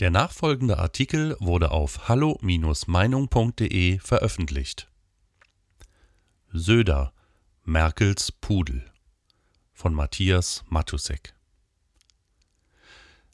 [0.00, 4.88] Der nachfolgende Artikel wurde auf hallo-meinung.de veröffentlicht.
[6.52, 7.12] Söder,
[7.64, 8.88] Merkels Pudel
[9.72, 11.34] von Matthias Matusek.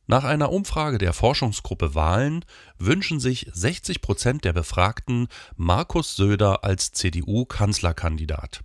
[0.06, 2.46] Nach einer Umfrage der Forschungsgruppe Wahlen
[2.78, 8.62] wünschen sich 60 Prozent der Befragten Markus Söder als CDU-Kanzlerkandidat.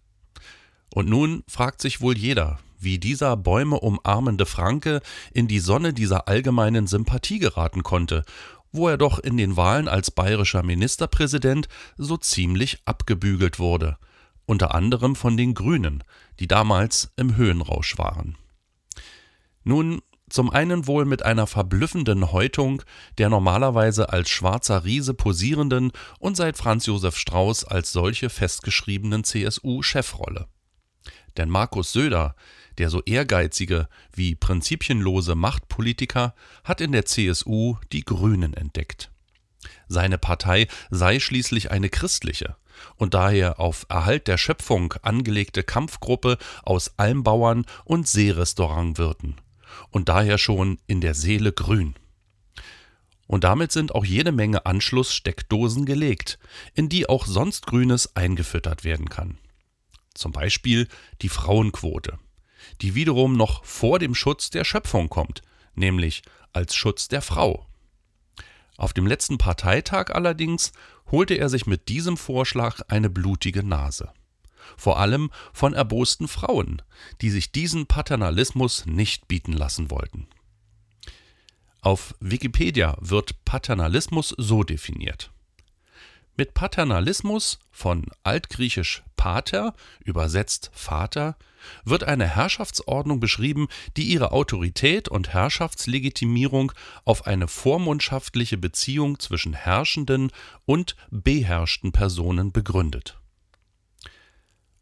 [0.94, 5.02] Und nun fragt sich wohl jeder, wie dieser Bäume umarmende Franke
[5.32, 8.24] in die Sonne dieser allgemeinen Sympathie geraten konnte,
[8.72, 13.98] wo er doch in den Wahlen als bayerischer Ministerpräsident so ziemlich abgebügelt wurde,
[14.46, 16.04] unter anderem von den Grünen,
[16.40, 18.38] die damals im Höhenrausch waren.
[19.64, 22.84] Nun, zum einen wohl mit einer verblüffenden Häutung
[23.18, 30.48] der normalerweise als schwarzer Riese posierenden und seit Franz Josef Strauß als solche festgeschriebenen CSU-Chefrolle.
[31.38, 32.36] Denn Markus Söder,
[32.78, 36.34] der so ehrgeizige wie prinzipienlose Machtpolitiker,
[36.64, 39.12] hat in der CSU die Grünen entdeckt.
[39.88, 42.56] Seine Partei sei schließlich eine christliche
[42.96, 49.36] und daher auf Erhalt der Schöpfung angelegte Kampfgruppe aus Almbauern und Seerestaurantwirten
[49.90, 51.96] und daher schon in der Seele grün.
[53.28, 56.40] Und damit sind auch jede Menge Anschlusssteckdosen gelegt,
[56.74, 59.38] in die auch sonst Grünes eingefüttert werden kann.
[60.14, 60.88] Zum Beispiel
[61.22, 62.20] die Frauenquote
[62.82, 65.42] die wiederum noch vor dem Schutz der Schöpfung kommt,
[65.76, 67.68] nämlich als Schutz der Frau.
[68.78, 70.72] Auf dem letzten Parteitag allerdings
[71.12, 74.12] holte er sich mit diesem Vorschlag eine blutige Nase.
[74.78, 76.82] Vor allem von erbosten Frauen,
[77.22, 80.28] die sich diesen Paternalismus nicht bieten lassen wollten.
[81.82, 85.32] Auf Wikipedia wird Paternalismus so definiert.
[86.40, 89.74] Mit Paternalismus von altgriechisch pater,
[90.06, 91.36] übersetzt Vater,
[91.84, 96.72] wird eine Herrschaftsordnung beschrieben, die ihre Autorität und Herrschaftslegitimierung
[97.04, 100.32] auf eine vormundschaftliche Beziehung zwischen herrschenden
[100.64, 103.20] und beherrschten Personen begründet.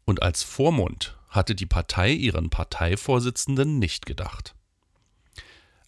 [0.04, 4.54] Und als Vormund hatte die Partei ihren Parteivorsitzenden nicht gedacht.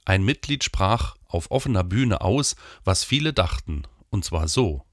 [0.04, 4.84] Ein Mitglied sprach auf offener Bühne aus, was viele dachten, und zwar so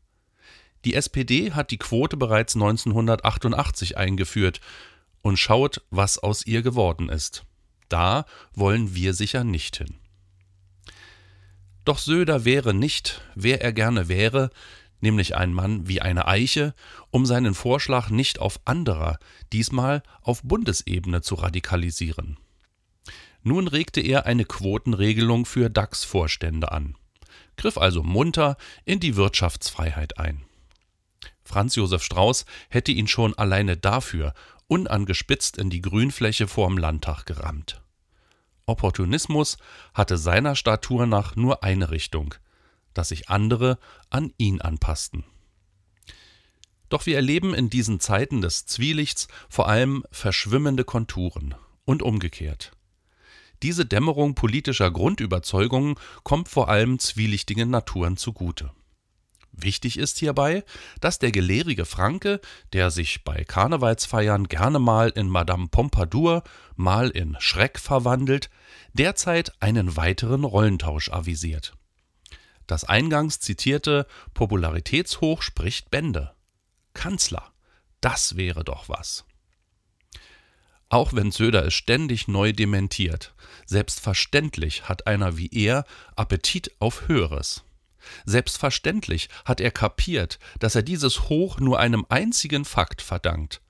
[0.87, 4.61] die SPD hat die Quote bereits 1988 eingeführt
[5.21, 7.43] und schaut, was aus ihr geworden ist.
[7.89, 9.95] Da wollen wir sicher nicht hin.
[11.83, 14.49] Doch Söder wäre nicht, wer er gerne wäre,
[15.01, 16.73] nämlich ein Mann wie eine Eiche,
[17.11, 19.19] um seinen Vorschlag nicht auf anderer,
[19.51, 22.37] diesmal auf Bundesebene zu radikalisieren.
[23.43, 26.95] Nun regte er eine Quotenregelung für DAX-Vorstände an,
[27.57, 28.55] griff also munter
[28.85, 30.47] in die Wirtschaftsfreiheit ein.
[31.47, 34.33] Franz Josef Strauß hätte ihn schon alleine dafür
[34.67, 37.81] unangespitzt in die Grünfläche vorm Landtag gerammt.
[38.65, 39.57] Opportunismus
[39.93, 42.35] hatte seiner Statur nach nur eine Richtung,
[42.93, 45.23] dass sich andere an ihn anpassten.
[46.89, 52.71] Doch wir erleben in diesen Zeiten des Zwielichts vor allem verschwimmende Konturen und umgekehrt.
[53.63, 58.71] Diese Dämmerung politischer Grundüberzeugungen kommt vor allem zwielichtigen Naturen zugute.
[59.59, 60.63] Wichtig ist hierbei,
[61.01, 62.39] dass der gelehrige Franke,
[62.73, 66.43] der sich bei Karnevalsfeiern gerne mal in Madame Pompadour,
[66.75, 68.51] mal in Schreck verwandelt,
[68.93, 71.73] derzeit einen weiteren Rollentausch avisiert.
[72.67, 76.35] Das eingangs zitierte Popularitätshoch spricht Bände.
[76.93, 77.51] Kanzler,
[77.99, 79.25] das wäre doch was.
[80.89, 83.33] Auch wenn Söder es ständig neu dementiert,
[83.65, 85.83] selbstverständlich hat einer wie er
[86.15, 87.63] Appetit auf Höheres.
[88.25, 93.61] Selbstverständlich hat er kapiert, dass er dieses Hoch nur einem einzigen Fakt verdankt,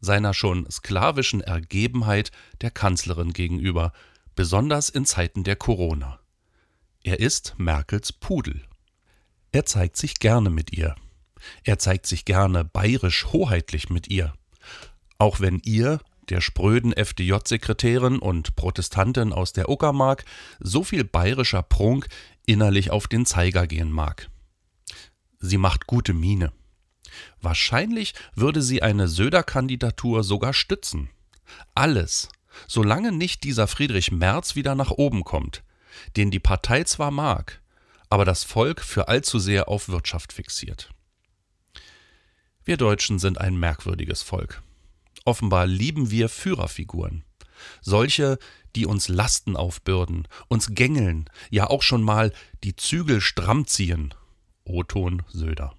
[0.00, 2.30] seiner schon sklavischen Ergebenheit
[2.60, 3.92] der Kanzlerin gegenüber,
[4.34, 6.20] besonders in Zeiten der Corona.
[7.02, 8.62] Er ist Merkels Pudel.
[9.52, 10.94] Er zeigt sich gerne mit ihr.
[11.64, 14.34] Er zeigt sich gerne bayerisch hoheitlich mit ihr.
[15.18, 20.24] Auch wenn ihr, der spröden FDJ-Sekretärin und Protestantin aus der Uckermark,
[20.60, 22.08] so viel bayerischer Prunk
[22.46, 24.30] innerlich auf den Zeiger gehen mag.
[25.38, 26.52] Sie macht gute Miene.
[27.40, 31.10] Wahrscheinlich würde sie eine Söder-Kandidatur sogar stützen.
[31.74, 32.28] Alles,
[32.66, 35.62] solange nicht dieser Friedrich Merz wieder nach oben kommt,
[36.16, 37.60] den die Partei zwar mag,
[38.08, 40.90] aber das Volk für allzu sehr auf Wirtschaft fixiert.
[42.64, 44.62] Wir Deutschen sind ein merkwürdiges Volk.
[45.24, 47.24] Offenbar lieben wir Führerfiguren.
[47.80, 48.38] Solche,
[48.76, 54.14] die uns Lasten aufbürden, uns gängeln, ja auch schon mal die Zügel stramm ziehen.
[54.64, 55.74] Oton Söder.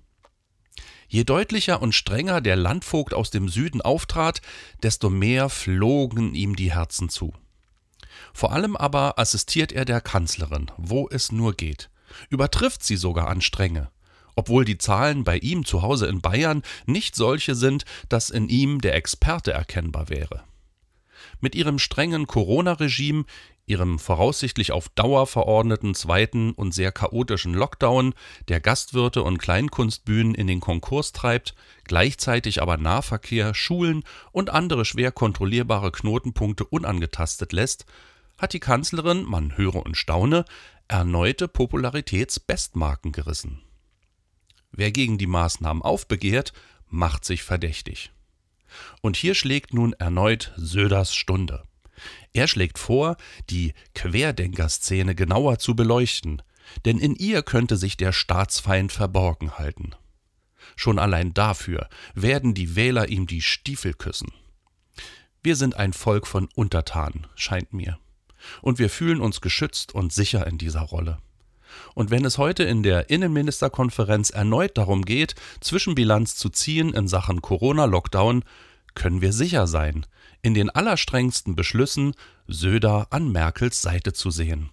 [1.08, 4.42] Je deutlicher und strenger der Landvogt aus dem Süden auftrat,
[4.82, 7.34] desto mehr flogen ihm die Herzen zu.
[8.34, 11.90] Vor allem aber assistiert er der Kanzlerin, wo es nur geht,
[12.30, 13.90] übertrifft sie sogar an Strenge,
[14.36, 18.80] obwohl die Zahlen bei ihm zu Hause in Bayern nicht solche sind, dass in ihm
[18.80, 20.44] der Experte erkennbar wäre.
[21.40, 23.26] Mit ihrem strengen Corona-Regime,
[23.66, 28.14] ihrem voraussichtlich auf Dauer verordneten zweiten und sehr chaotischen Lockdown,
[28.48, 35.12] der Gastwirte und Kleinkunstbühnen in den Konkurs treibt, gleichzeitig aber Nahverkehr, Schulen und andere schwer
[35.12, 37.86] kontrollierbare Knotenpunkte unangetastet lässt,
[38.38, 40.46] hat die Kanzlerin, man höre und staune,
[40.88, 43.62] erneute Popularitätsbestmarken gerissen.
[44.72, 46.54] Wer gegen die Maßnahmen aufbegehrt,
[46.88, 48.12] macht sich verdächtig.
[49.02, 51.64] Und hier schlägt nun erneut Söders Stunde.
[52.34, 53.18] Er schlägt vor,
[53.50, 56.42] die Querdenkerszene genauer zu beleuchten,
[56.86, 59.92] denn in ihr könnte sich der Staatsfeind verborgen halten.
[60.76, 64.32] Schon allein dafür werden die Wähler ihm die Stiefel küssen.
[65.44, 67.98] Wir sind ein Volk von Untertanen, scheint mir.
[68.62, 71.20] Und wir fühlen uns geschützt und sicher in dieser Rolle.
[71.96, 77.42] Und wenn es heute in der Innenministerkonferenz erneut darum geht, Zwischenbilanz zu ziehen in Sachen
[77.42, 78.44] Corona-Lockdown,
[78.94, 80.06] können wir sicher sein,
[80.42, 82.14] in den allerstrengsten Beschlüssen
[82.48, 84.70] Söder an Merkels Seite zu sehen.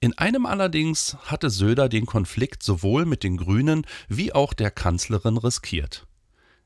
[0.00, 5.36] In einem allerdings hatte Söder den Konflikt sowohl mit den Grünen wie auch der Kanzlerin
[5.36, 6.06] riskiert.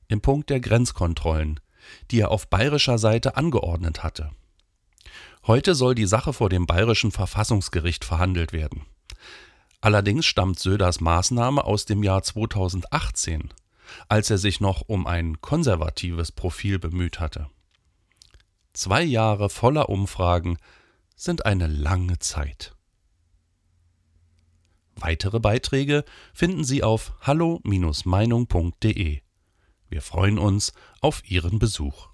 [0.09, 1.59] Im Punkt der Grenzkontrollen,
[2.11, 4.31] die er auf bayerischer Seite angeordnet hatte.
[5.45, 8.87] Heute soll die Sache vor dem bayerischen Verfassungsgericht verhandelt werden.
[9.81, 13.53] Allerdings stammt Söders Maßnahme aus dem Jahr 2018,
[14.09, 17.51] als er sich noch um ein konservatives Profil bemüht hatte.
[18.73, 20.59] Zwei Jahre voller Umfragen
[21.17, 22.77] sind eine lange Zeit.
[24.95, 29.23] Weitere Beiträge finden Sie auf hallo-meinung.de.
[29.89, 32.12] Wir freuen uns auf Ihren Besuch.